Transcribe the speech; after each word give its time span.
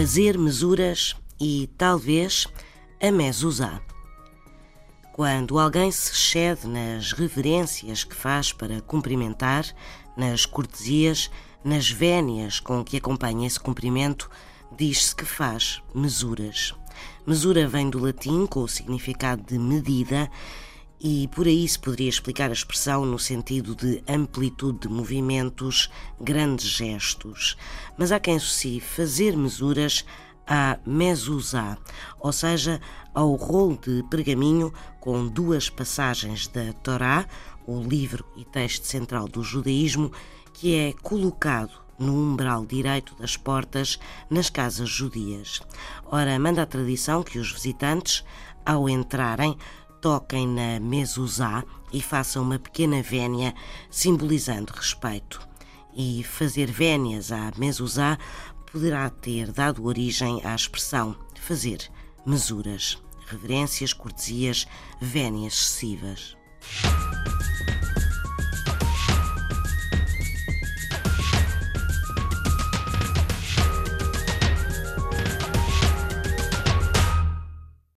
fazer 0.00 0.38
mesuras 0.38 1.14
e 1.38 1.68
talvez 1.76 2.46
a 3.02 3.12
mezuzá. 3.12 3.82
Quando 5.12 5.58
alguém 5.58 5.92
se 5.92 6.10
excede 6.12 6.66
nas 6.66 7.12
reverências 7.12 8.02
que 8.02 8.14
faz 8.14 8.50
para 8.50 8.80
cumprimentar, 8.80 9.66
nas 10.16 10.46
cortesias, 10.46 11.30
nas 11.62 11.90
vénias 11.90 12.60
com 12.60 12.82
que 12.82 12.96
acompanha 12.96 13.46
esse 13.46 13.60
cumprimento, 13.60 14.30
diz-se 14.74 15.14
que 15.14 15.26
faz 15.26 15.82
mesuras. 15.94 16.74
Mesura 17.26 17.68
vem 17.68 17.90
do 17.90 17.98
latim 17.98 18.46
com 18.46 18.62
o 18.62 18.68
significado 18.68 19.42
de 19.42 19.58
medida 19.58 20.30
e 21.00 21.26
por 21.28 21.46
aí 21.46 21.66
se 21.66 21.78
poderia 21.78 22.08
explicar 22.08 22.50
a 22.50 22.52
expressão 22.52 23.06
no 23.06 23.18
sentido 23.18 23.74
de 23.74 24.02
amplitude 24.06 24.80
de 24.80 24.88
movimentos, 24.88 25.90
grandes 26.20 26.66
gestos. 26.66 27.56
Mas 27.96 28.12
há 28.12 28.20
quem 28.20 28.36
associe 28.36 28.80
fazer 28.80 29.34
mesuras 29.36 30.04
à 30.46 30.78
mezuzá, 30.84 31.78
ou 32.18 32.32
seja, 32.32 32.80
ao 33.14 33.34
rolo 33.34 33.78
de 33.78 34.02
pergaminho 34.10 34.72
com 35.00 35.26
duas 35.26 35.70
passagens 35.70 36.46
da 36.48 36.72
Torá, 36.74 37.26
o 37.66 37.80
livro 37.80 38.24
e 38.36 38.44
texto 38.44 38.84
central 38.84 39.26
do 39.26 39.42
judaísmo, 39.42 40.12
que 40.52 40.74
é 40.74 40.92
colocado 40.92 41.80
no 41.98 42.14
umbral 42.14 42.66
direito 42.66 43.14
das 43.14 43.36
portas 43.36 43.98
nas 44.28 44.50
casas 44.50 44.88
judias. 44.88 45.60
Ora, 46.06 46.38
manda 46.38 46.62
a 46.62 46.66
tradição 46.66 47.22
que 47.22 47.38
os 47.38 47.52
visitantes, 47.52 48.24
ao 48.64 48.88
entrarem, 48.88 49.56
toquem 50.00 50.46
na 50.46 50.80
mezuzá 50.80 51.64
e 51.92 52.00
façam 52.00 52.42
uma 52.42 52.58
pequena 52.58 53.02
vénia 53.02 53.54
simbolizando 53.90 54.72
respeito. 54.72 55.40
E 55.94 56.22
fazer 56.22 56.70
vénias 56.70 57.32
à 57.32 57.52
mezuzá 57.56 58.18
poderá 58.70 59.10
ter 59.10 59.50
dado 59.50 59.84
origem 59.84 60.40
à 60.44 60.54
expressão 60.54 61.16
fazer 61.40 61.90
mesuras, 62.24 63.02
reverências, 63.26 63.92
cortesias, 63.92 64.66
vénias 65.00 65.54
excessivas. 65.54 66.36